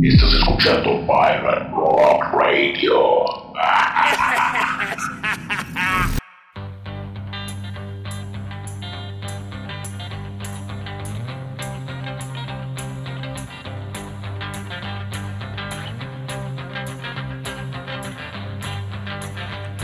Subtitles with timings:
[0.00, 3.24] Estás escuchando Pirate Rock Radio.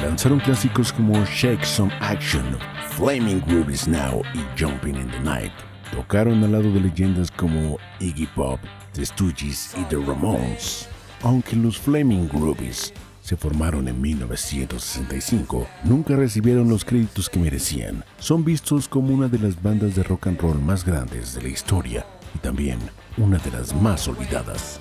[0.00, 2.56] Lanzaron clásicos como Shake Some Action,
[2.90, 5.73] Flaming Groovies Now y Jumping in the Night.
[5.94, 8.58] Tocaron al lado de leyendas como Iggy Pop,
[8.94, 10.88] The Stooges y The Ramones.
[11.22, 18.04] Aunque los Flaming Groovies se formaron en 1965, nunca recibieron los créditos que merecían.
[18.18, 21.48] Son vistos como una de las bandas de rock and roll más grandes de la
[21.48, 22.04] historia
[22.34, 22.80] y también
[23.16, 24.80] una de las más olvidadas.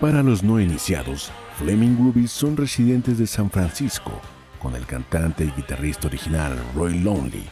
[0.00, 4.12] Para los no iniciados, Fleming Groovies son residentes de San Francisco.
[4.60, 7.42] Con el cantante y guitarrista original Roy Lonely,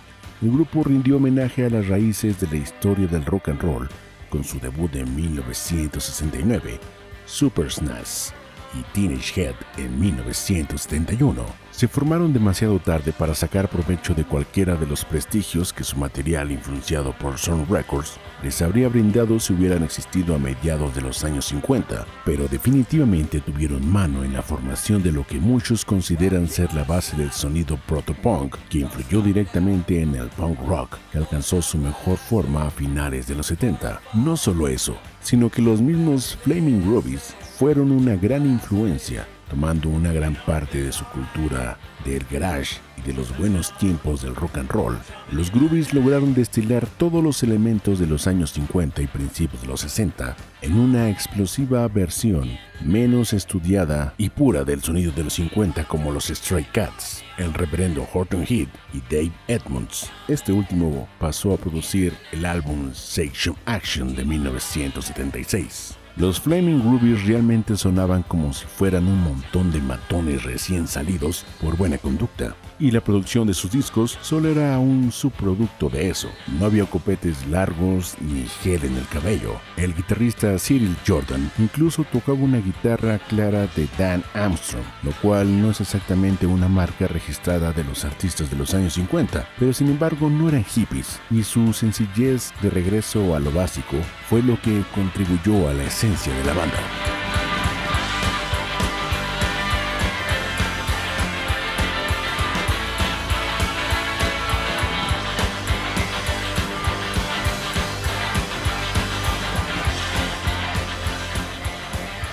[0.42, 3.88] el grupo rindió homenaje a las raíces de la historia del rock and roll
[4.30, 6.78] con su debut en 1969,
[7.24, 8.32] Super Snaz
[8.78, 11.44] y Teenage Head en 1971,
[11.76, 16.50] se formaron demasiado tarde para sacar provecho de cualquiera de los prestigios que su material
[16.50, 21.44] influenciado por Sun Records les habría brindado si hubieran existido a mediados de los años
[21.44, 26.84] 50, pero definitivamente tuvieron mano en la formación de lo que muchos consideran ser la
[26.84, 32.16] base del sonido proto-punk, que influyó directamente en el punk rock, que alcanzó su mejor
[32.16, 34.00] forma a finales de los 70.
[34.14, 40.12] No solo eso, sino que los mismos Flaming Groovies fueron una gran influencia, tomando una
[40.12, 44.70] gran parte de su cultura del garage y de los buenos tiempos del rock and
[44.70, 44.98] roll,
[45.32, 49.80] los Groovies lograron destilar todos los elementos de los años 50 y principios de los
[49.80, 52.50] 60 en una explosiva versión
[52.84, 58.06] menos estudiada y pura del sonido de los 50 como los Stray Cats, el reverendo
[58.12, 60.10] Horton Heat y Dave Edmonds.
[60.28, 65.96] Este último pasó a producir el álbum Section Action de 1976.
[66.16, 71.76] Los Flaming Rubies realmente sonaban como si fueran un montón de matones recién salidos por
[71.76, 76.30] buena conducta, y la producción de sus discos solo era un subproducto de eso.
[76.58, 79.60] No había copetes largos ni gel en el cabello.
[79.76, 85.70] El guitarrista Cyril Jordan incluso tocaba una guitarra clara de Dan Armstrong, lo cual no
[85.70, 90.30] es exactamente una marca registrada de los artistas de los años 50, pero sin embargo
[90.30, 93.98] no eran hippies, y su sencillez de regreso a lo básico
[94.28, 96.78] fue lo que contribuyó a la escena de la banda.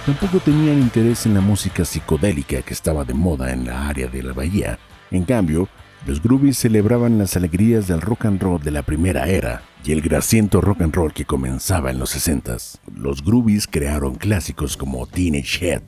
[0.06, 4.22] Tampoco tenían interés en la música psicodélica que estaba de moda en la área de
[4.22, 4.80] la bahía.
[5.12, 5.70] En cambio,
[6.06, 10.02] los Groovies celebraban las alegrías del rock and roll de la primera era y el
[10.02, 12.58] grasiento rock and roll que comenzaba en los 60
[12.96, 15.82] Los Groovies crearon clásicos como Teenage Head.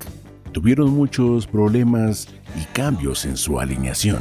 [0.52, 2.28] Tuvieron muchos problemas
[2.60, 4.20] y cambios en su alineación.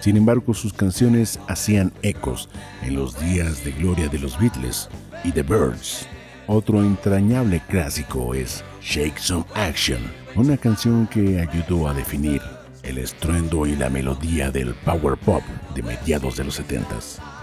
[0.00, 2.48] Sin embargo, sus canciones hacían ecos
[2.82, 4.88] en los días de gloria de los Beatles
[5.24, 6.06] y The Birds.
[6.48, 10.00] Otro entrañable clásico es Shake Some Action,
[10.34, 12.42] una canción que ayudó a definir
[12.82, 15.42] el estruendo y la melodía del power pop
[15.74, 16.98] de mediados de los 70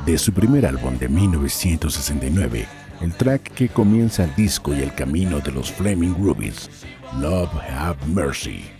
[0.06, 2.66] De su primer álbum de 1969,
[3.02, 6.70] el track que comienza el disco y el camino de los Flaming Rubies,
[7.20, 8.79] Love Have Mercy.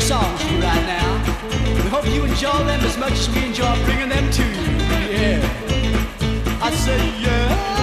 [0.00, 1.10] Songs for you right now.
[1.82, 4.72] We hope you enjoy them as much as we enjoy bringing them to you.
[5.18, 6.58] Yeah.
[6.62, 7.81] I say yeah.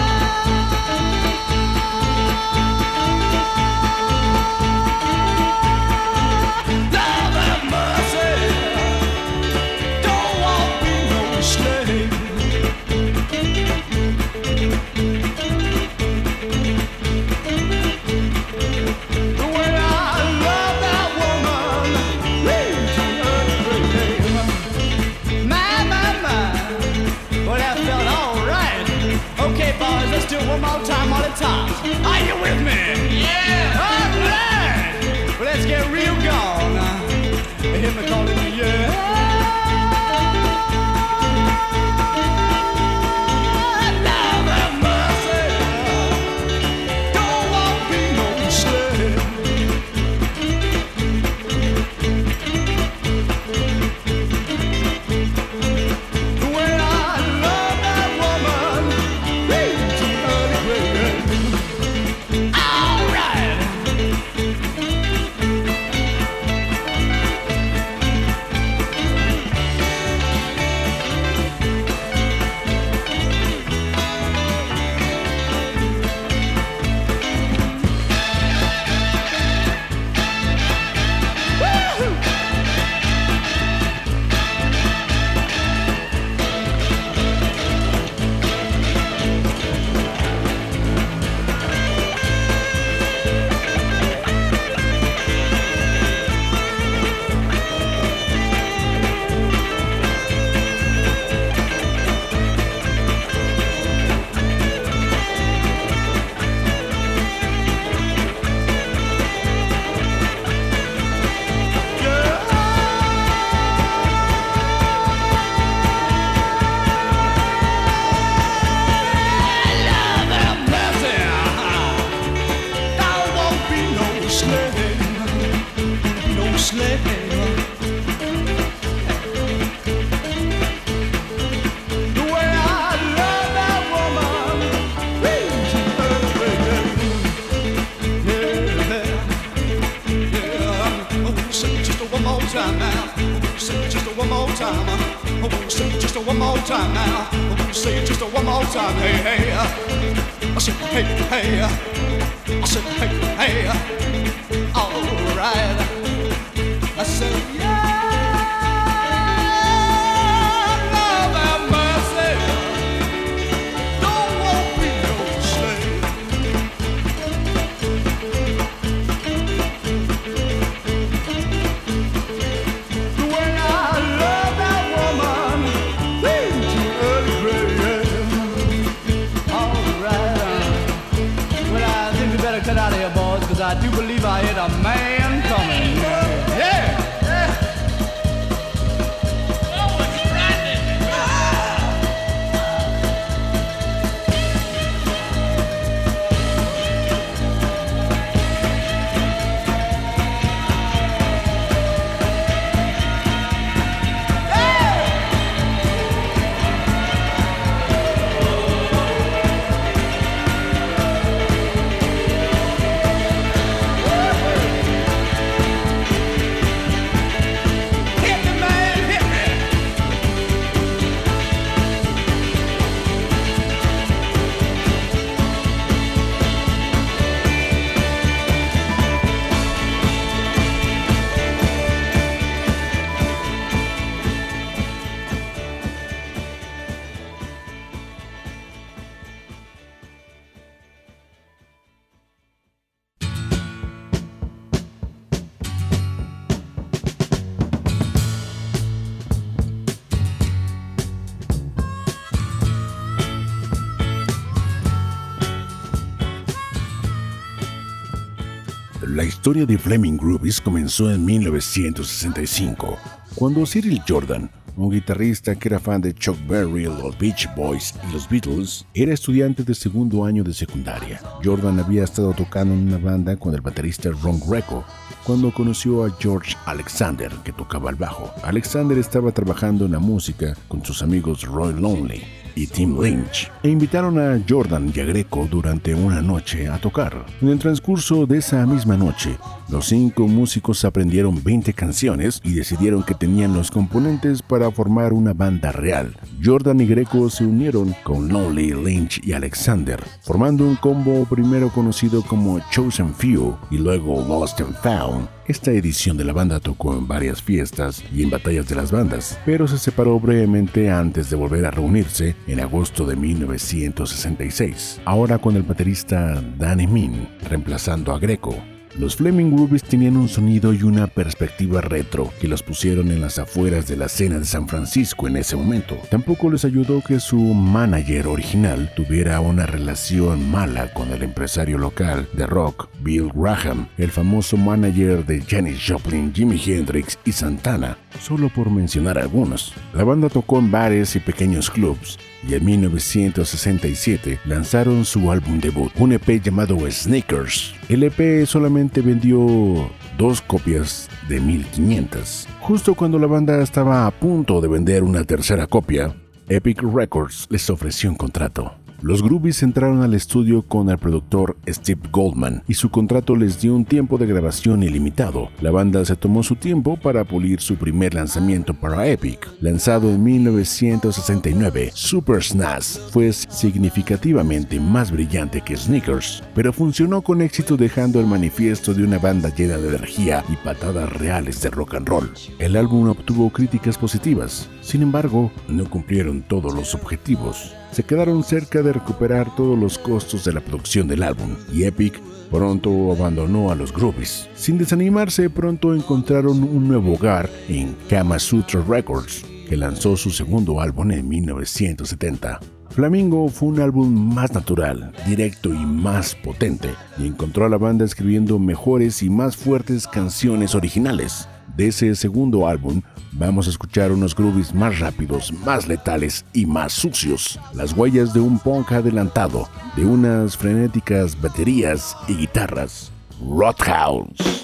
[259.49, 262.99] Historia de Fleming Groovies comenzó en 1965,
[263.33, 268.13] cuando Cyril Jordan, un guitarrista que era fan de Chuck Berry, los Beach Boys y
[268.13, 271.19] los Beatles, era estudiante de segundo año de secundaria.
[271.43, 274.85] Jordan había estado tocando en una banda con el baterista Ron Greco
[275.23, 278.31] cuando conoció a George Alexander, que tocaba el bajo.
[278.43, 282.21] Alexander estaba trabajando en la música con sus amigos Roy Lonely
[282.55, 287.25] y Tim Lynch, e invitaron a Jordan y a Greco durante una noche a tocar.
[287.41, 289.37] En el transcurso de esa misma noche,
[289.69, 295.33] los cinco músicos aprendieron 20 canciones y decidieron que tenían los componentes para formar una
[295.33, 296.15] banda real.
[296.43, 302.21] Jordan y Greco se unieron con Lonely, Lynch y Alexander, formando un combo primero conocido
[302.23, 305.38] como Chosen Few y luego Lost and Found.
[305.49, 309.39] Esta edición de la banda tocó en varias fiestas y en batallas de las bandas,
[309.47, 315.55] pero se separó brevemente antes de volver a reunirse en agosto de 1966, ahora con
[315.55, 318.55] el baterista Danny Min reemplazando a Greco.
[318.99, 323.39] Los Fleming Groovies tenían un sonido y una perspectiva retro que los pusieron en las
[323.39, 325.97] afueras de la escena de San Francisco en ese momento.
[326.11, 332.27] Tampoco les ayudó que su manager original tuviera una relación mala con el empresario local
[332.33, 338.49] de rock, Bill Graham, el famoso manager de Janis Joplin, Jimi Hendrix y Santana, solo
[338.49, 339.73] por mencionar algunos.
[339.93, 345.91] La banda tocó en bares y pequeños clubs y en 1967 lanzaron su álbum debut,
[345.97, 347.73] un EP llamado Sneakers.
[347.89, 352.47] El EP solamente vendió dos copias de 1500.
[352.59, 356.15] Justo cuando la banda estaba a punto de vender una tercera copia,
[356.47, 358.73] Epic Records les ofreció un contrato.
[359.01, 363.73] Los Groovies entraron al estudio con el productor Steve Goldman y su contrato les dio
[363.73, 365.47] un tiempo de grabación ilimitado.
[365.61, 369.47] La banda se tomó su tiempo para pulir su primer lanzamiento para Epic.
[369.61, 377.77] Lanzado en 1969, Super SNAS fue significativamente más brillante que Sneakers, pero funcionó con éxito
[377.77, 382.09] dejando el manifiesto de una banda llena de energía y patadas reales de rock and
[382.09, 382.29] roll.
[382.59, 388.81] El álbum obtuvo críticas positivas, sin embargo, no cumplieron todos los objetivos se quedaron cerca
[388.81, 393.75] de recuperar todos los costos de la producción del álbum y Epic pronto abandonó a
[393.75, 394.49] los Groovies.
[394.55, 400.81] Sin desanimarse, pronto encontraron un nuevo hogar en Kama Sutra Records, que lanzó su segundo
[400.81, 402.59] álbum en 1970.
[402.89, 408.03] Flamingo fue un álbum más natural, directo y más potente, y encontró a la banda
[408.03, 411.47] escribiendo mejores y más fuertes canciones originales.
[411.75, 416.93] De ese segundo álbum vamos a escuchar unos groovies más rápidos, más letales y más
[416.93, 417.59] sucios.
[417.73, 423.11] Las huellas de un punk adelantado, de unas frenéticas baterías y guitarras.
[423.41, 424.59] Roadhouse.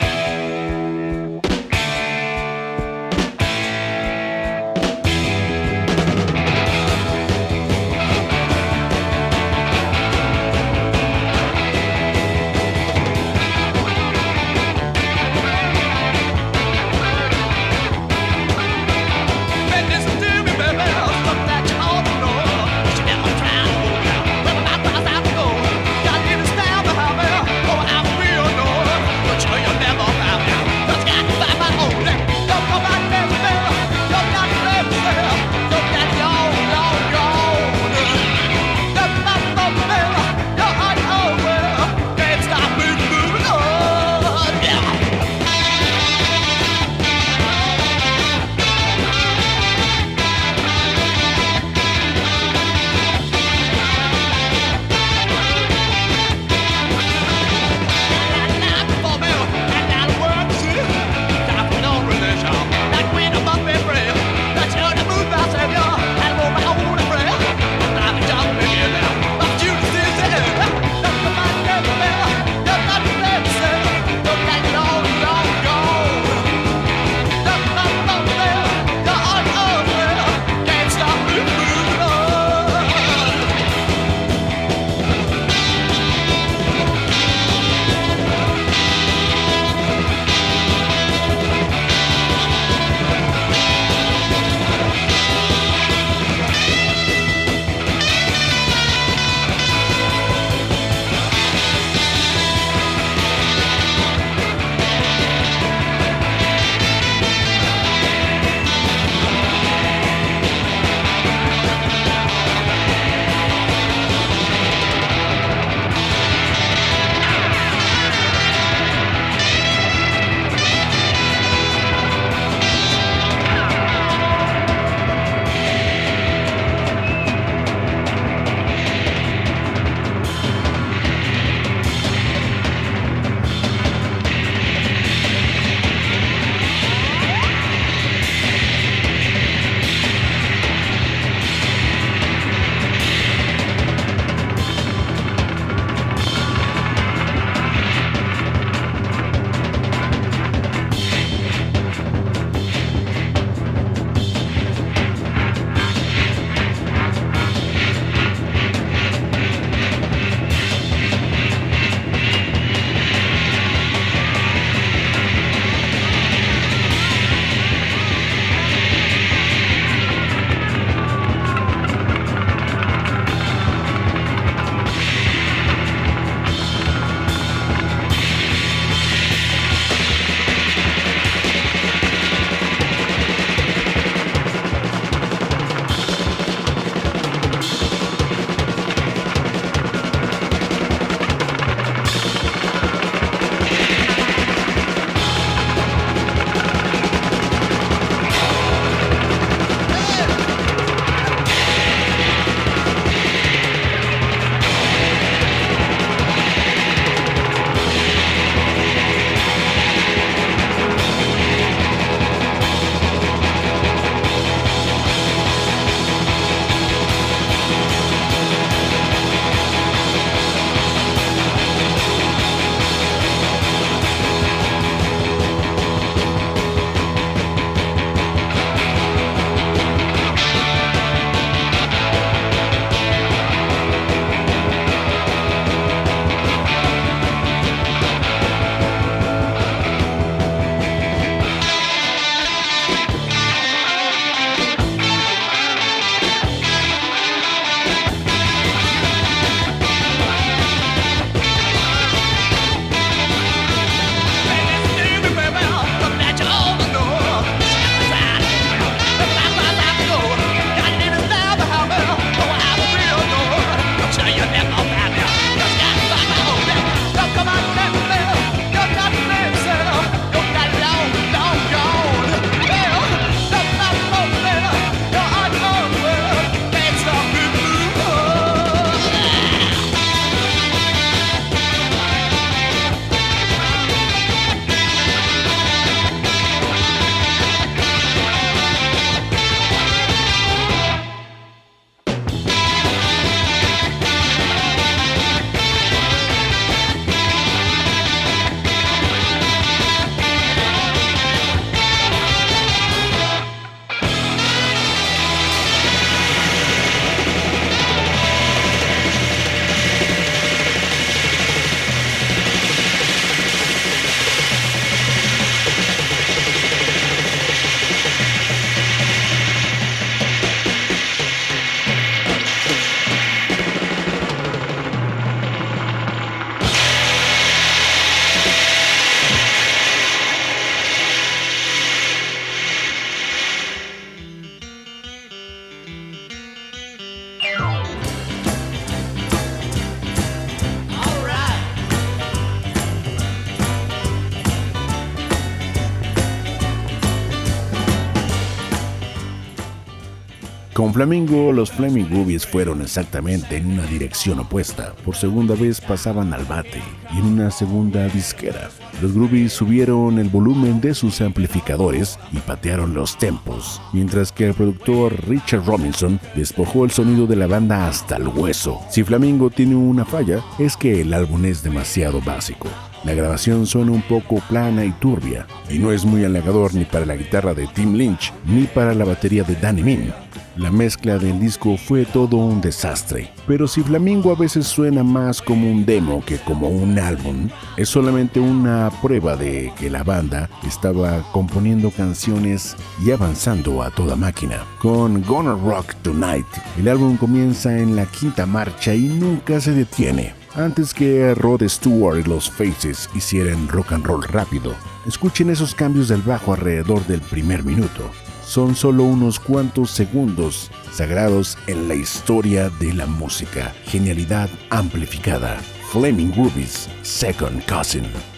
[350.95, 354.93] Flamingo, los Flaming Rubies fueron exactamente en una dirección opuesta.
[355.03, 356.81] Por segunda vez pasaban al bate
[357.13, 358.69] y en una segunda disquera.
[359.01, 364.53] Los Groovies subieron el volumen de sus amplificadores y patearon los tempos, mientras que el
[364.53, 368.79] productor Richard Robinson despojó el sonido de la banda hasta el hueso.
[368.89, 372.69] Si Flamingo tiene una falla, es que el álbum es demasiado básico.
[373.03, 377.05] La grabación suena un poco plana y turbia, y no es muy halagador ni para
[377.05, 380.24] la guitarra de Tim Lynch ni para la batería de Danny Min.
[380.57, 385.41] La mezcla del disco fue todo un desastre, pero si Flamingo a veces suena más
[385.41, 390.49] como un demo que como un álbum, es solamente una prueba de que la banda
[390.65, 394.63] estaba componiendo canciones y avanzando a toda máquina.
[394.79, 400.35] Con Gonna Rock Tonight, el álbum comienza en la quinta marcha y nunca se detiene.
[400.55, 404.73] Antes que Rod Stewart y los Faces hicieran rock and roll rápido,
[405.05, 408.09] escuchen esos cambios del bajo alrededor del primer minuto
[408.45, 413.73] son solo unos cuantos segundos sagrados en la historia de la música.
[413.85, 415.57] Genialidad amplificada.
[415.91, 418.34] Flaming Rubies, Second Cousin.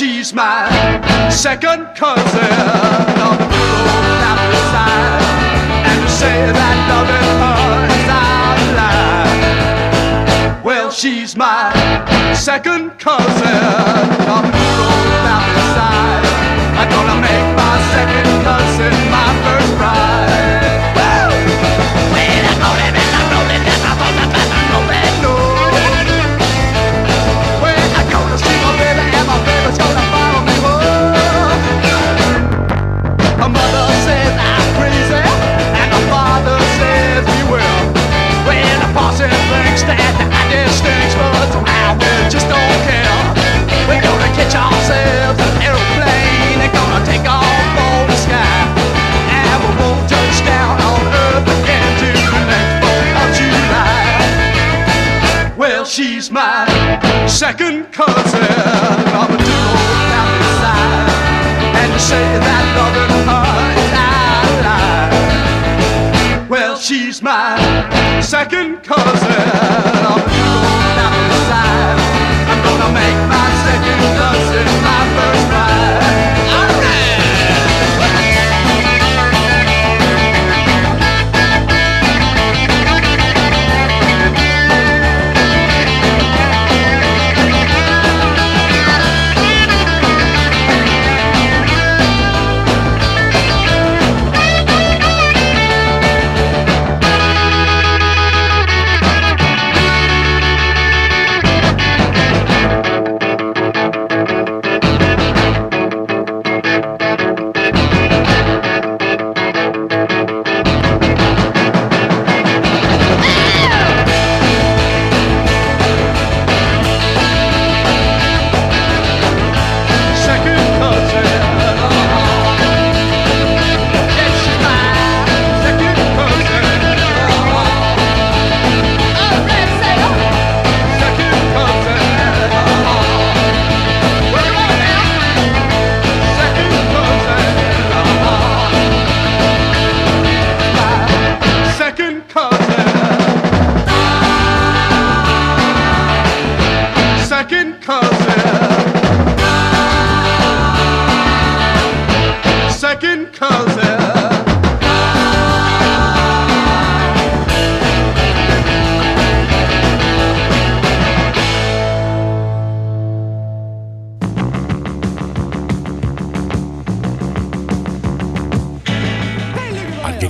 [0.00, 0.64] She's my
[1.28, 2.56] second cousin
[3.20, 3.40] old
[4.32, 5.20] apple side,
[5.84, 10.64] and to say that loving her is out of line.
[10.64, 11.68] Well she's my
[12.32, 13.60] second cousin
[14.24, 14.48] old
[15.20, 16.24] family side.
[16.80, 19.69] I'm gonna make my second cousin my first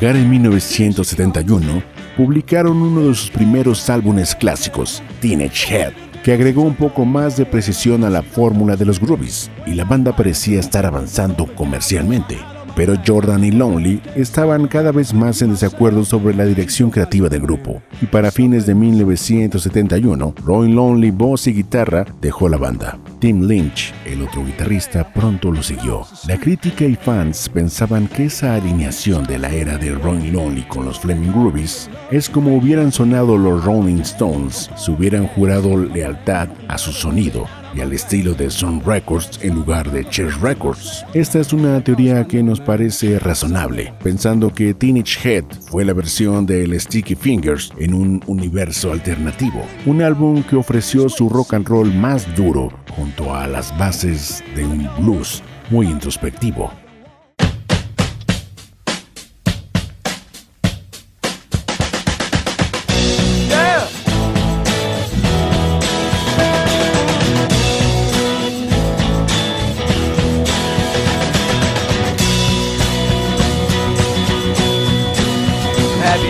[0.08, 1.82] en 1971,
[2.16, 5.92] publicaron uno de sus primeros álbumes clásicos, Teenage Head,
[6.24, 9.84] que agregó un poco más de precisión a la fórmula de los groovies, y la
[9.84, 12.38] banda parecía estar avanzando comercialmente.
[12.80, 17.42] Pero Jordan y Lonely estaban cada vez más en desacuerdo sobre la dirección creativa del
[17.42, 22.98] grupo, y para fines de 1971, Roy Lonely, voz y guitarra, dejó la banda.
[23.18, 26.06] Tim Lynch, el otro guitarrista, pronto lo siguió.
[26.26, 30.86] La crítica y fans pensaban que esa alineación de la era de Roy Lonely con
[30.86, 36.78] los Fleming Groovies es como hubieran sonado los Rolling Stones si hubieran jurado lealtad a
[36.78, 41.04] su sonido y al estilo de Sun Records en lugar de Chess Records.
[41.14, 46.46] Esta es una teoría que nos parece razonable, pensando que Teenage Head fue la versión
[46.46, 51.92] del Sticky Fingers en un universo alternativo, un álbum que ofreció su rock and roll
[51.92, 56.70] más duro junto a las bases de un blues muy introspectivo.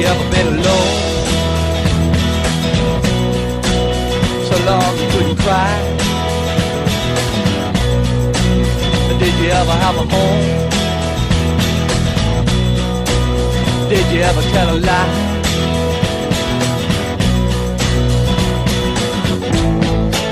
[0.01, 0.93] you ever been alone?
[4.49, 5.73] So long you couldn't cry.
[9.19, 10.43] Did you ever have a home?
[13.91, 15.13] Did you ever tell a lie?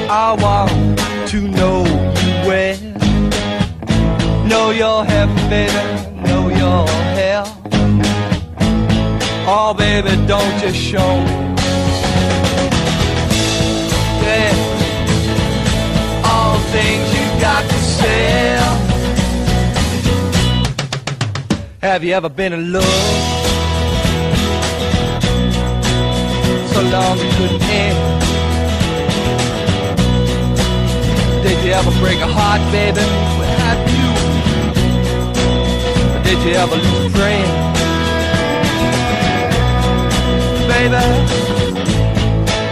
[0.09, 1.85] I want to know
[2.25, 2.79] you well.
[4.49, 6.08] Know your heaven, baby
[9.89, 11.35] baby, don't you show me.
[14.25, 14.53] Yeah,
[16.31, 18.73] all things you got to sell.
[21.81, 22.85] Have you ever been in love?
[26.73, 27.99] So long it couldn't end.
[31.45, 33.05] Did you ever break a heart, baby?
[33.39, 34.09] What I you?
[36.15, 37.78] Or did you ever lose a friend?
[40.79, 40.95] Baby,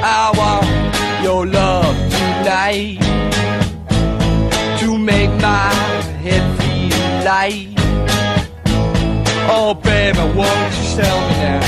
[0.01, 3.01] I want your love tonight
[4.79, 5.75] to make my
[6.23, 7.75] head feel light.
[9.51, 11.61] Oh, baby, won't you tell me now?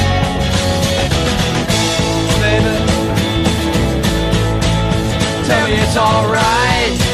[2.38, 2.74] Baby,
[5.44, 7.07] tell me it's alright.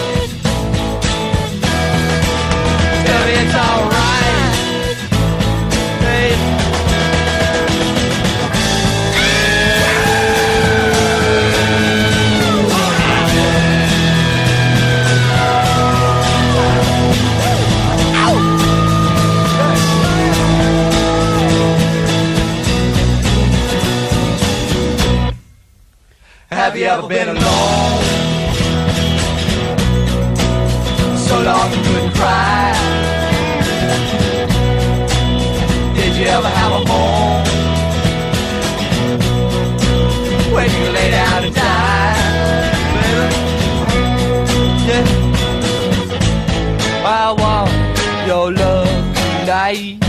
[26.95, 28.03] Ever been alone?
[31.27, 32.73] So long you couldn't cry.
[35.97, 37.45] Did you ever have a home?
[40.55, 42.15] Where you lay down and die,
[43.03, 43.29] baby?
[44.87, 45.07] Yeah.
[47.07, 47.73] I want
[48.29, 50.04] your love tonight,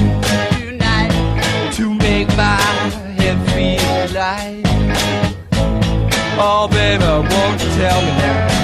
[6.68, 8.55] baby, won't you tell me now?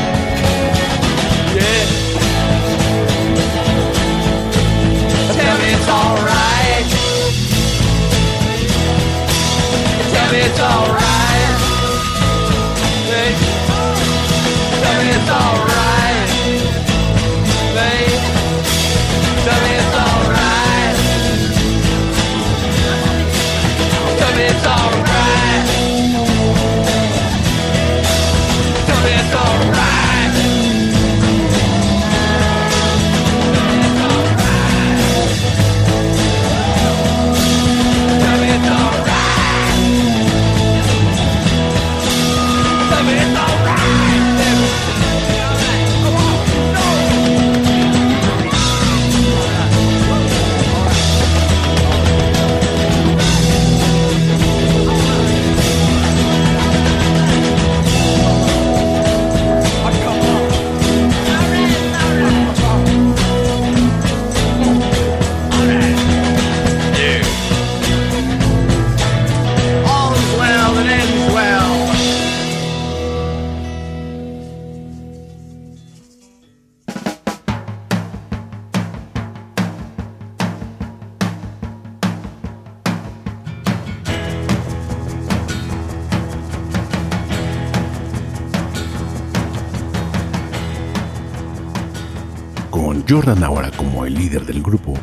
[93.22, 94.96] Jordan ahora como el líder del grupo,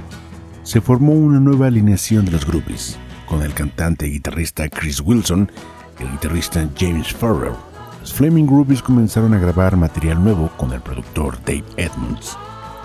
[0.64, 5.48] se formó una nueva alineación de los Groupies, con el cantante y guitarrista Chris Wilson
[6.00, 7.54] y el guitarrista James Farrell.
[8.00, 12.36] Los Flaming Groupies comenzaron a grabar material nuevo con el productor Dave Edmonds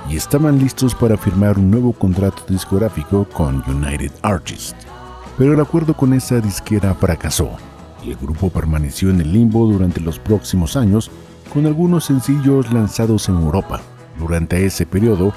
[0.07, 4.75] y estaban listos para firmar un nuevo contrato discográfico con United Artists.
[5.39, 7.49] Pero el acuerdo con esa disquera fracasó
[8.05, 11.09] y el grupo permaneció en el limbo durante los próximos años
[11.51, 13.81] con algunos sencillos lanzados en Europa.
[14.17, 15.33] Durante ese periodo,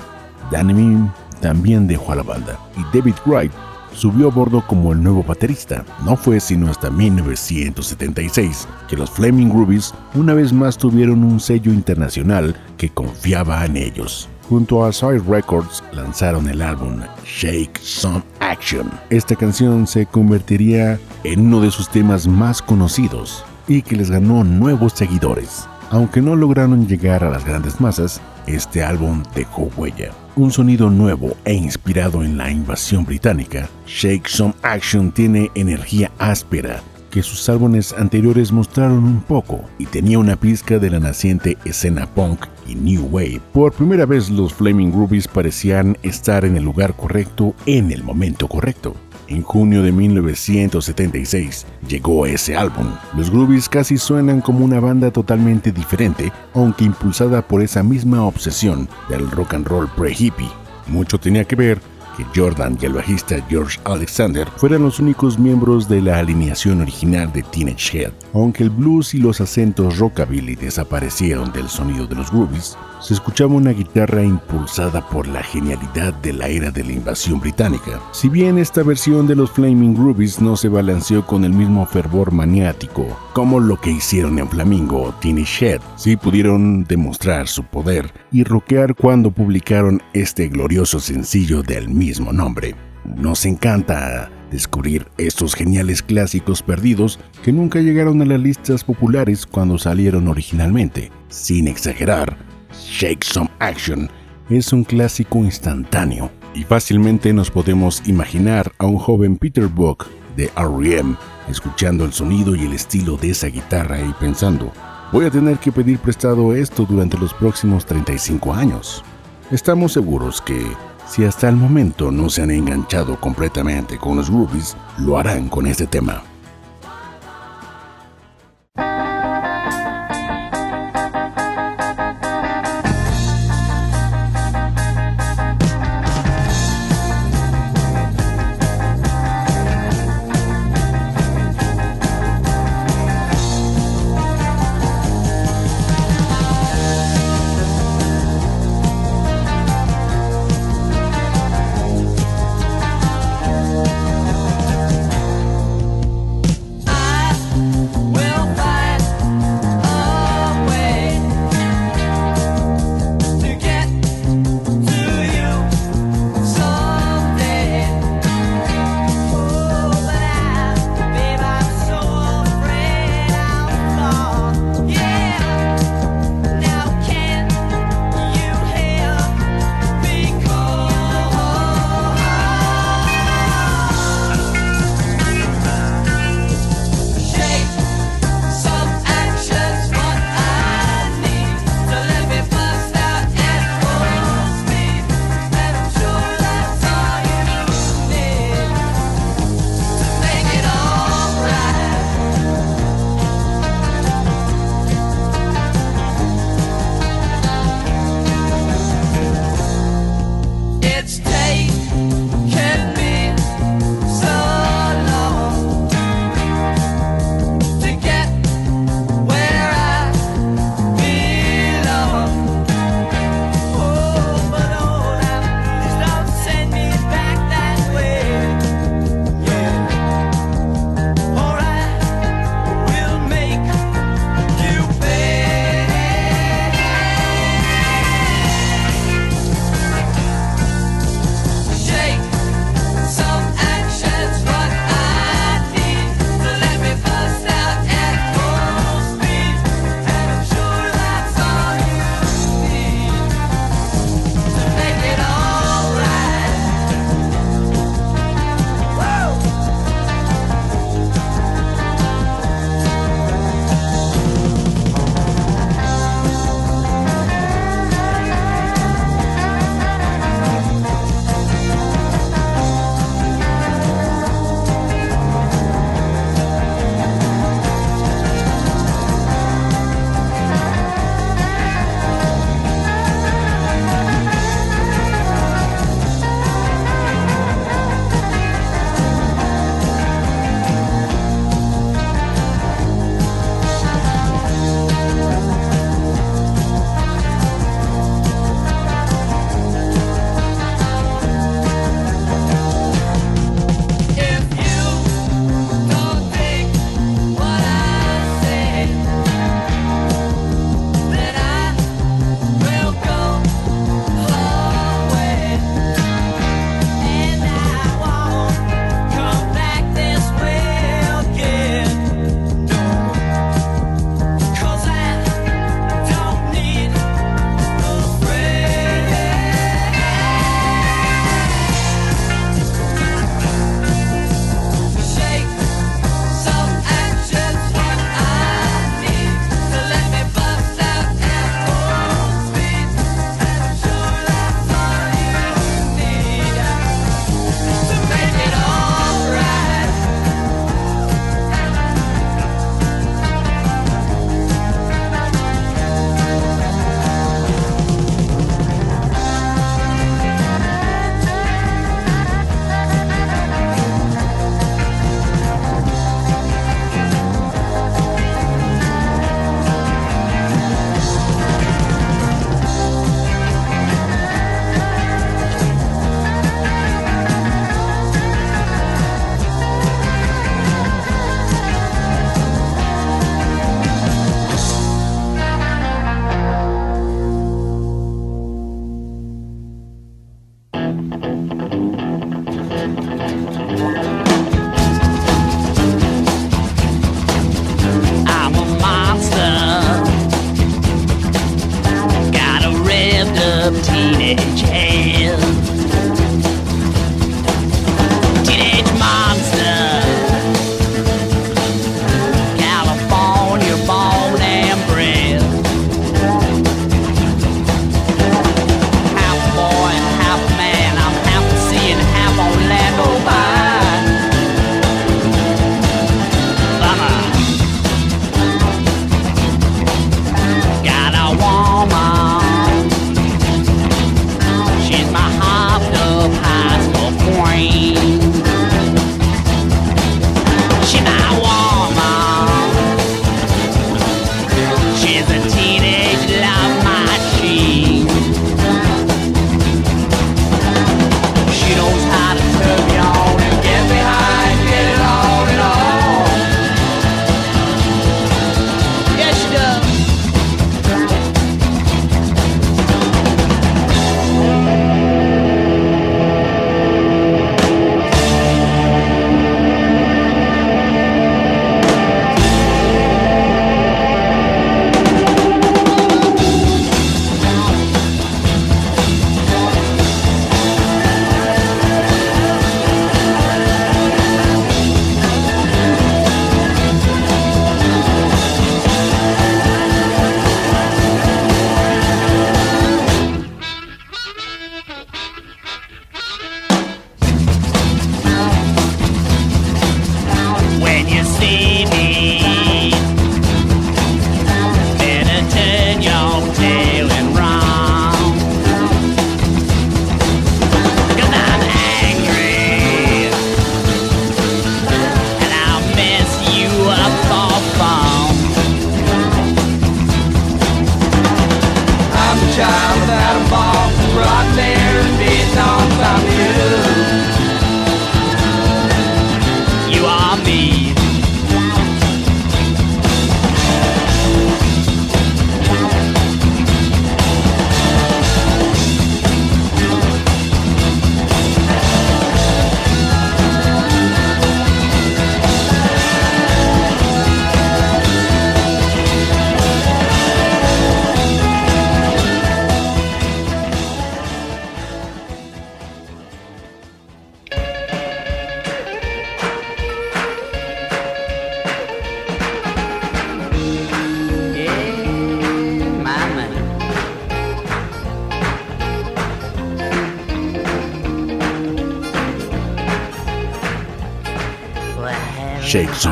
[0.50, 1.08] Danny
[1.40, 3.52] también dejó a la banda y David Wright
[3.92, 5.84] subió a bordo como el nuevo baterista.
[6.04, 11.72] No fue sino hasta 1976 que los Flaming Groovies una vez más tuvieron un sello
[11.72, 14.28] internacional que confiaba en ellos.
[14.48, 18.88] Junto a Side Records lanzaron el álbum Shake Some Action.
[19.10, 24.44] Esta canción se convertiría en uno de sus temas más conocidos y que les ganó
[24.44, 25.66] nuevos seguidores.
[25.90, 30.12] Aunque no lograron llegar a las grandes masas, este álbum dejó huella.
[30.36, 36.82] Un sonido nuevo e inspirado en la invasión británica, Shake Some Action tiene energía áspera
[37.16, 42.06] que sus álbumes anteriores mostraron un poco y tenía una pizca de la naciente escena
[42.06, 43.40] punk y new wave.
[43.54, 48.48] Por primera vez los Flaming Rubies parecían estar en el lugar correcto en el momento
[48.48, 48.94] correcto.
[49.28, 52.86] En junio de 1976 llegó ese álbum.
[53.16, 58.88] Los Groovies casi suenan como una banda totalmente diferente, aunque impulsada por esa misma obsesión
[59.08, 60.50] del rock and roll pre-hippie.
[60.86, 61.80] Mucho tenía que ver
[62.16, 67.32] que Jordan y el bajista George Alexander fueran los únicos miembros de la alineación original
[67.32, 68.12] de Teenage Head.
[68.32, 73.54] Aunque el blues y los acentos rockabilly desaparecieron del sonido de los groovies, se escuchaba
[73.54, 78.00] una guitarra impulsada por la genialidad de la era de la invasión británica.
[78.12, 82.32] Si bien esta versión de los Flaming Groovies no se balanceó con el mismo fervor
[82.32, 88.12] maniático como lo que hicieron en Flamingo o Teenage Head, sí pudieron demostrar su poder
[88.32, 92.74] y rockear cuando publicaron este glorioso sencillo del mismo nombre.
[93.04, 99.78] Nos encanta descubrir estos geniales clásicos perdidos que nunca llegaron a las listas populares cuando
[99.78, 101.10] salieron originalmente.
[101.28, 102.36] Sin exagerar,
[102.84, 104.10] Shake Some Action
[104.50, 110.50] es un clásico instantáneo y fácilmente nos podemos imaginar a un joven Peter Buck de
[110.56, 111.16] R.E.M.
[111.48, 114.72] escuchando el sonido y el estilo de esa guitarra y pensando,
[115.12, 119.02] voy a tener que pedir prestado esto durante los próximos 35 años.
[119.50, 120.66] Estamos seguros que
[121.08, 125.66] si hasta el momento no se han enganchado completamente con los Rubies, lo harán con
[125.66, 126.22] este tema.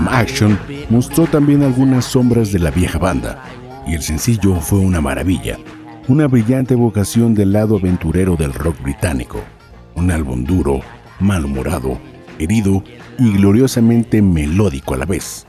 [0.08, 0.58] Action
[0.90, 3.42] mostró también algunas sombras de la vieja banda,
[3.86, 5.58] y el sencillo fue una maravilla,
[6.08, 9.40] una brillante evocación del lado aventurero del rock británico,
[9.94, 10.80] un álbum duro,
[11.20, 11.98] malhumorado,
[12.38, 12.82] herido
[13.18, 15.46] y gloriosamente melódico a la vez.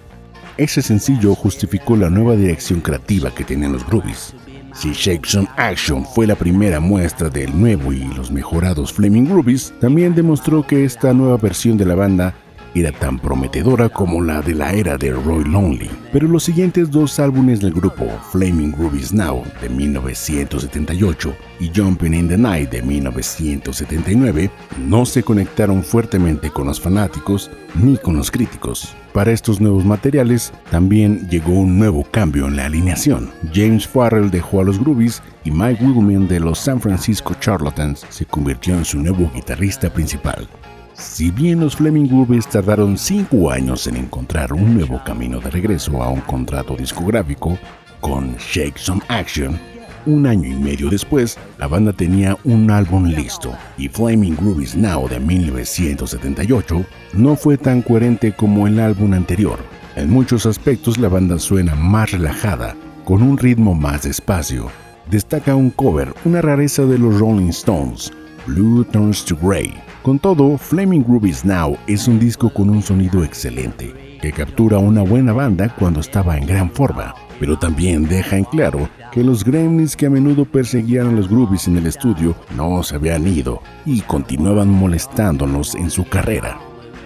[0.57, 4.33] Ese sencillo justificó la nueva dirección creativa que tenían los Groovies.
[4.73, 9.73] Si Shake Some Action fue la primera muestra del nuevo y los mejorados Flaming Groovies,
[9.79, 12.35] también demostró que esta nueva versión de la banda
[12.75, 15.89] era tan prometedora como la de la era de Roy Lonely.
[16.11, 22.27] Pero los siguientes dos álbumes del grupo, Flaming Groovies Now de 1978 y Jumping in
[22.27, 24.51] the Night de 1979,
[24.87, 28.95] no se conectaron fuertemente con los fanáticos ni con los críticos.
[29.13, 33.31] Para estos nuevos materiales también llegó un nuevo cambio en la alineación.
[33.53, 38.25] James Farrell dejó a los Groovies y Mike Wiggleman de los San Francisco Charlatans se
[38.25, 40.49] convirtió en su nuevo guitarrista principal.
[40.97, 46.01] Si bien los Fleming Groovies tardaron 5 años en encontrar un nuevo camino de regreso
[46.01, 47.57] a un contrato discográfico,
[47.99, 49.59] con Shake Some Action,
[50.05, 55.09] un año y medio después, la banda tenía un álbum listo, y Flaming Groovies Now
[55.09, 59.59] de 1978 no fue tan coherente como el álbum anterior.
[59.97, 62.73] En muchos aspectos la banda suena más relajada,
[63.03, 64.67] con un ritmo más despacio.
[65.11, 68.13] Destaca un cover, una rareza de los Rolling Stones,
[68.47, 69.73] Blue Turns to Grey.
[70.05, 75.01] Con todo, Flaming Groovies Now es un disco con un sonido excelente, que captura una
[75.01, 79.95] buena banda cuando estaba en gran forma, pero también deja en claro que los gremlins
[79.95, 84.01] que a menudo perseguían a los Groovies en el estudio no se habían ido y
[84.01, 86.59] continuaban molestándonos en su carrera.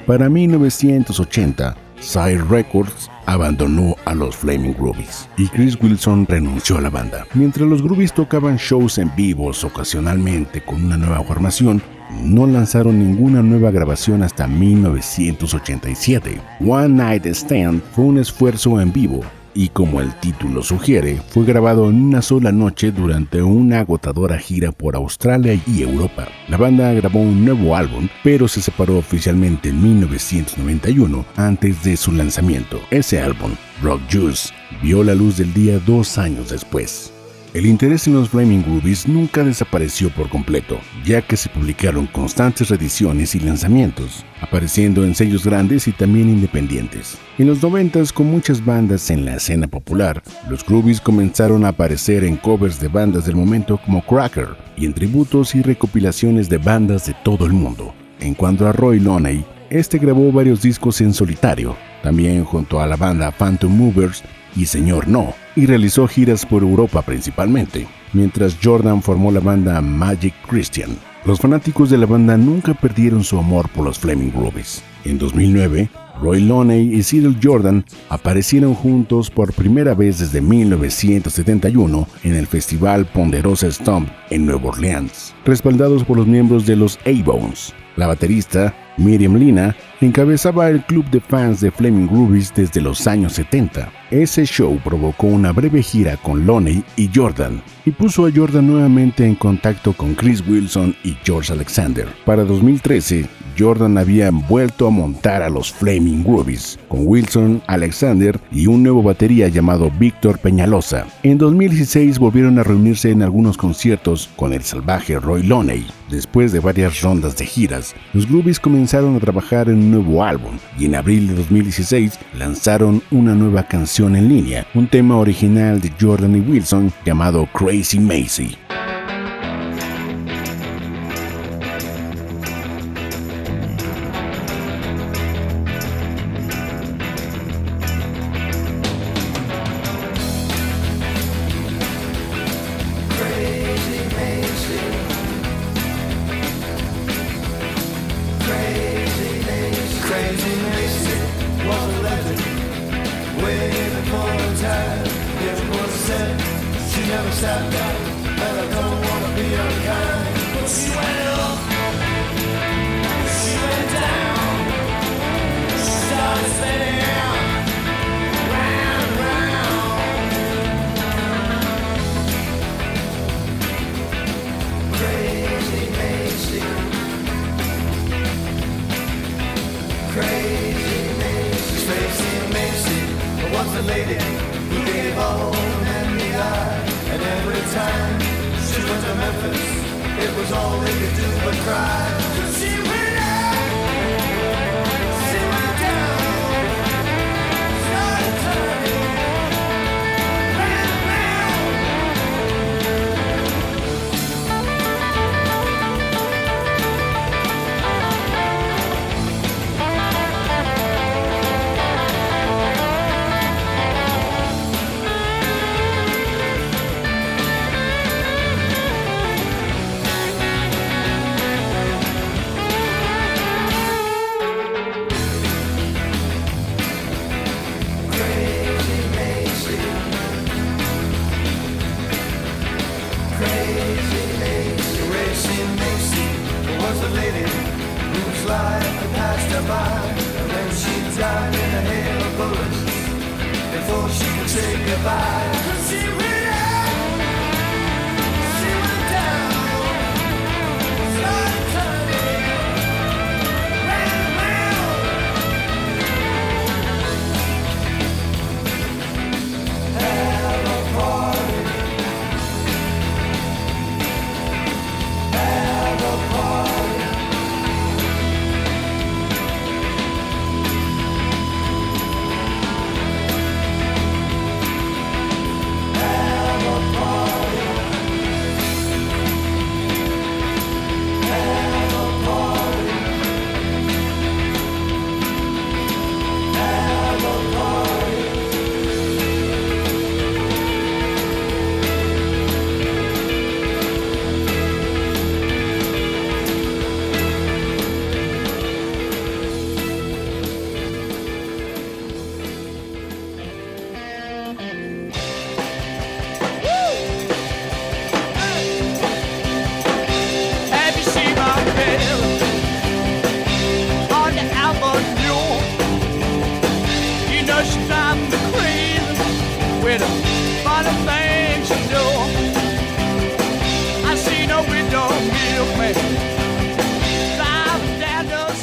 [0.06, 6.90] Para 1980, Sire Records abandonó a los Flaming Groovies y Chris Wilson renunció a la
[6.90, 7.26] banda.
[7.34, 11.82] Mientras los Groovies tocaban shows en vivos ocasionalmente con una nueva formación,
[12.24, 16.42] no lanzaron ninguna nueva grabación hasta 1987.
[16.66, 19.22] One Night Stand fue un esfuerzo en vivo
[19.54, 24.72] y como el título sugiere, fue grabado en una sola noche durante una agotadora gira
[24.72, 26.28] por Australia y Europa.
[26.48, 32.12] La banda grabó un nuevo álbum, pero se separó oficialmente en 1991 antes de su
[32.12, 32.80] lanzamiento.
[32.90, 33.52] Ese álbum,
[33.82, 37.12] Rock Juice, vio la luz del día dos años después.
[37.52, 42.70] El interés en los Flaming Groovies nunca desapareció por completo, ya que se publicaron constantes
[42.70, 47.18] reediciones y lanzamientos, apareciendo en sellos grandes y también independientes.
[47.40, 52.24] En los 90 con muchas bandas en la escena popular, los Groovies comenzaron a aparecer
[52.24, 57.08] en covers de bandas del momento como Cracker y en tributos y recopilaciones de bandas
[57.08, 57.96] de todo el mundo.
[58.20, 62.96] En cuanto a Roy Loney, este grabó varios discos en solitario, también junto a la
[62.96, 64.24] banda Phantom Movers
[64.60, 70.34] y Señor No, y realizó giras por Europa principalmente, mientras Jordan formó la banda Magic
[70.48, 70.98] Christian.
[71.26, 74.84] Los fanáticos de la banda nunca perdieron su amor por los Flaming Groovies.
[75.06, 75.90] En 2009,
[76.22, 83.06] Roy Loney y Cyril Jordan aparecieron juntos por primera vez desde 1971 en el festival
[83.06, 87.74] Ponderosa Stomp en Nueva Orleans, respaldados por los miembros de los A-Bones.
[87.96, 93.34] La baterista, Miriam Lina, encabezaba el club de fans de Flaming Groovies desde los años
[93.34, 93.92] 70.
[94.12, 99.26] Ese show provocó una breve gira con Loney y Jordan y puso a Jordan nuevamente
[99.26, 102.08] en contacto con Chris Wilson y George Alexander.
[102.26, 103.26] Para 2013,
[103.60, 109.04] Jordan había vuelto a montar a los Flaming Groovies, con Wilson, Alexander y un nuevo
[109.04, 111.06] batería llamado Víctor Peñalosa.
[111.24, 115.86] En 2016 volvieron a reunirse en algunos conciertos con el salvaje Roy Loney.
[116.10, 120.58] Después de varias rondas de giras, los Groovies comenzaron a trabajar en un nuevo álbum
[120.78, 125.92] y en abril de 2016 lanzaron una nueva canción en línea, un tema original de
[126.00, 128.58] Jordan y Wilson llamado Crazy Macy.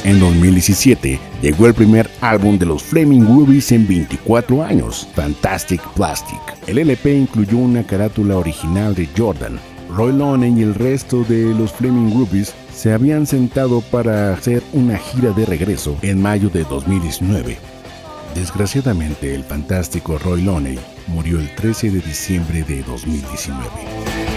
[0.07, 6.39] En 2017 llegó el primer álbum de los Flaming Groovies en 24 años, Fantastic Plastic.
[6.65, 9.59] El LP incluyó una carátula original de Jordan.
[9.89, 14.97] Roy Loney y el resto de los Flaming Groovies se habían sentado para hacer una
[14.97, 17.57] gira de regreso en mayo de 2019.
[18.33, 24.36] Desgraciadamente, el fantástico Roy Loney murió el 13 de diciembre de 2019.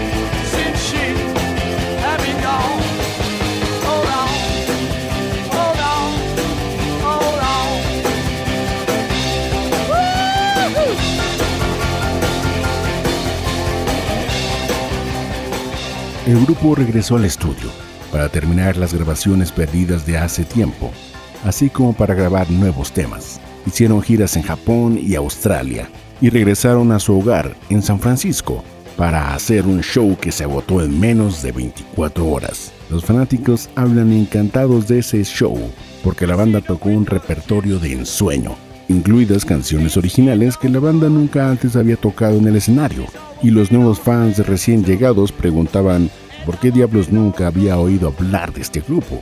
[16.31, 17.69] El grupo regresó al estudio
[18.09, 20.89] para terminar las grabaciones perdidas de hace tiempo,
[21.43, 23.41] así como para grabar nuevos temas.
[23.65, 25.89] Hicieron giras en Japón y Australia
[26.21, 28.63] y regresaron a su hogar en San Francisco
[28.95, 32.71] para hacer un show que se agotó en menos de 24 horas.
[32.89, 35.59] Los fanáticos hablan encantados de ese show
[36.01, 38.55] porque la banda tocó un repertorio de ensueño,
[38.87, 43.03] incluidas canciones originales que la banda nunca antes había tocado en el escenario,
[43.43, 46.09] y los nuevos fans recién llegados preguntaban
[46.45, 49.21] por qué diablos nunca había oído hablar de este grupo.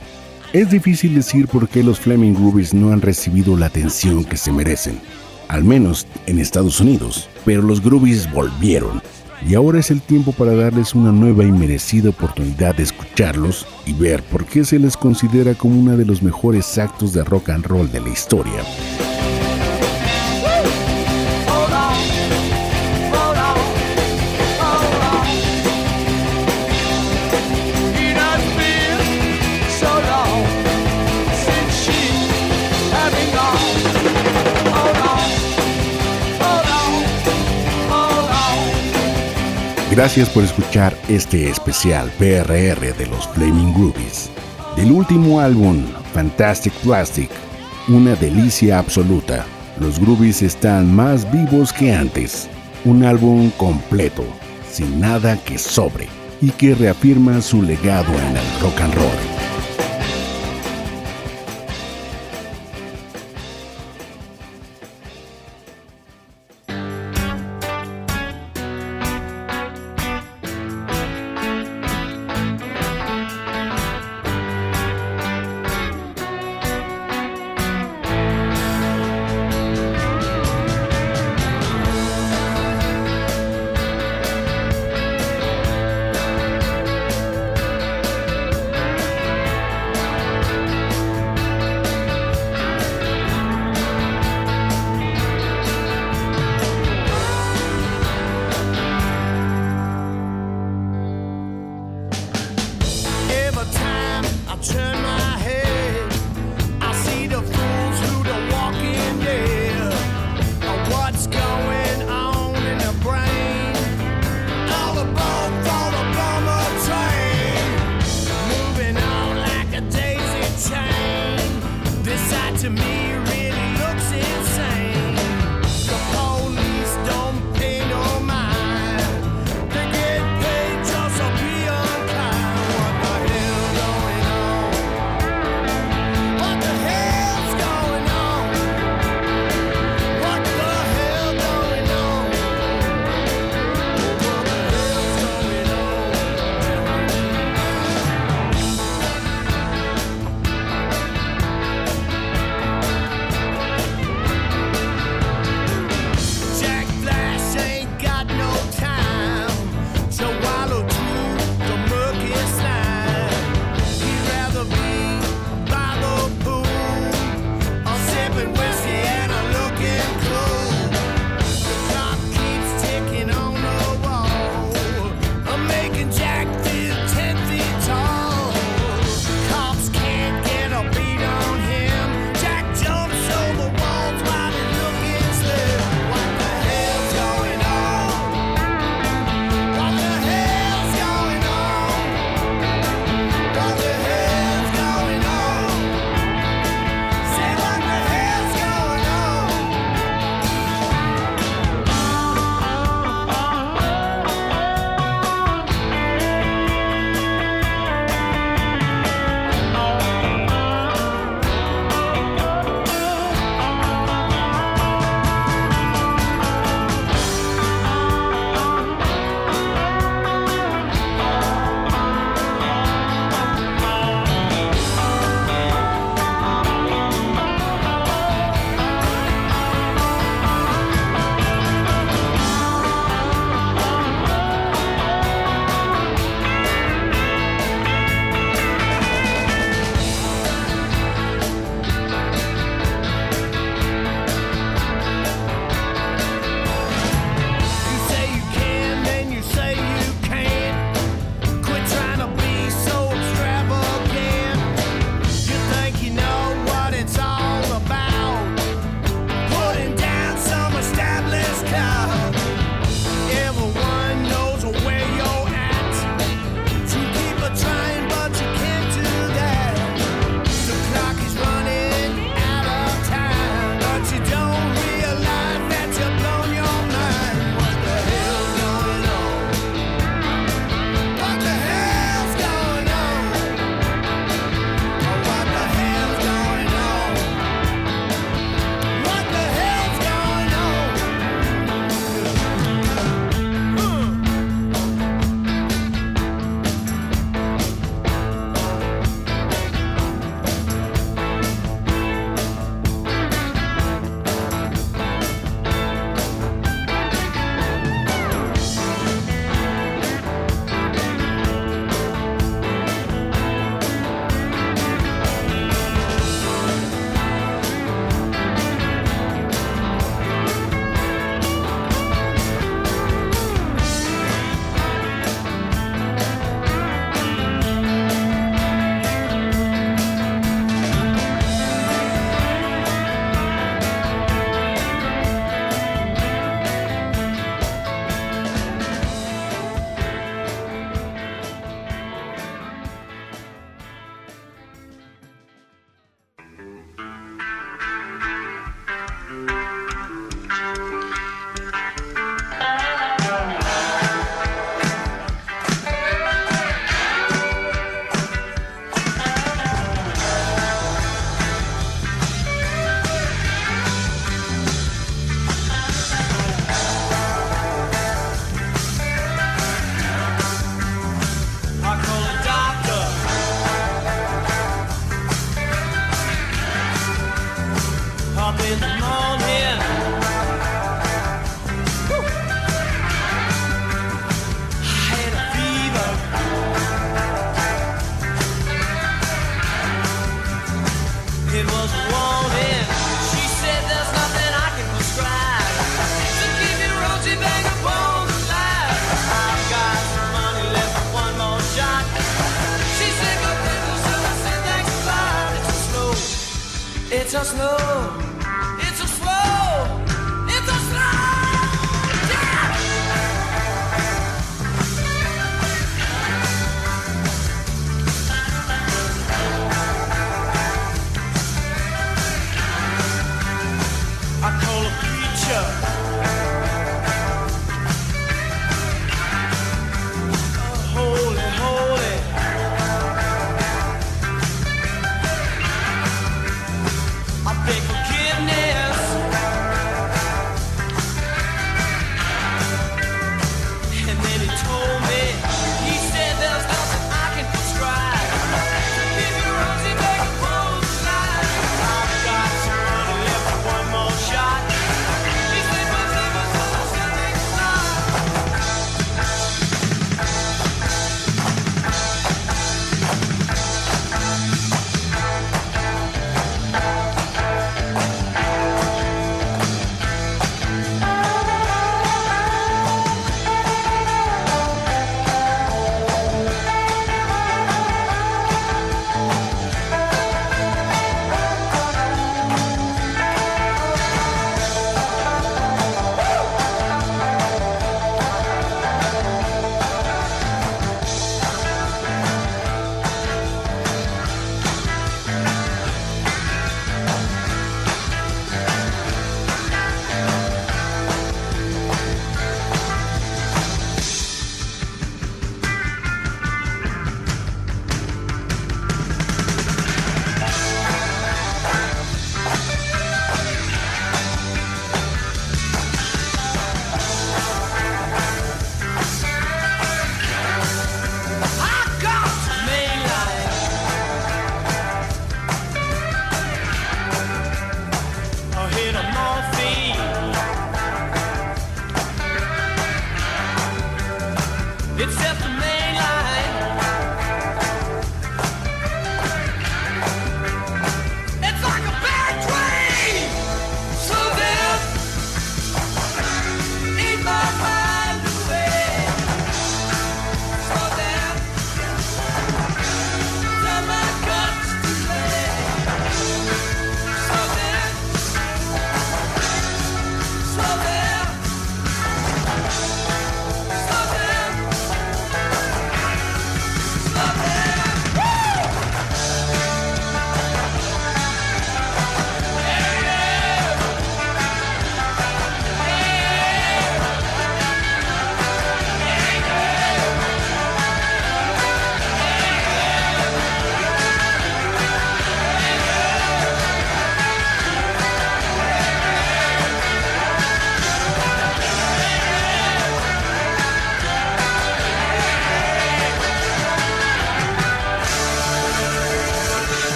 [0.52, 4.52] Es difícil decir por qué los Fleming Groovies no han recibido la atención que se
[4.52, 5.00] merecen,
[5.48, 9.00] al menos en Estados Unidos, pero los Groovies volvieron
[9.46, 13.92] y ahora es el tiempo para darles una nueva y merecida oportunidad de escucharlos y
[13.92, 17.66] ver por qué se les considera como uno de los mejores actos de rock and
[17.66, 18.62] roll de la historia.
[39.90, 44.30] Gracias por escuchar este especial PRR de los Flaming Groovies.
[44.76, 45.84] Del último álbum,
[46.14, 47.28] Fantastic Plastic,
[47.88, 49.44] una delicia absoluta.
[49.80, 52.48] Los Groovies están más vivos que antes.
[52.84, 54.24] Un álbum completo,
[54.70, 56.06] sin nada que sobre,
[56.40, 59.39] y que reafirma su legado en el rock and roll.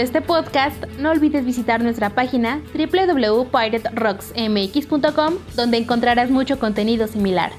[0.00, 7.52] este podcast, no olvides visitar nuestra página www.piraterocksmx.com donde encontrarás mucho contenido similar.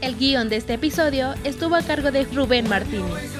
[0.00, 3.32] El guion de este episodio estuvo a cargo de Rubén Martínez.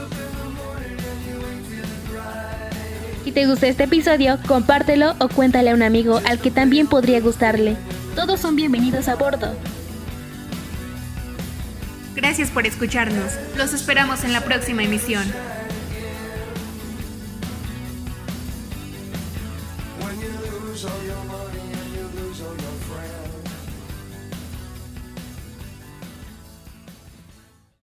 [3.24, 7.20] Si te gustó este episodio, compártelo o cuéntale a un amigo al que también podría
[7.20, 7.76] gustarle.
[8.14, 9.54] Todos son bienvenidos a bordo.
[12.14, 13.32] Gracias por escucharnos.
[13.56, 15.24] Los esperamos en la próxima emisión.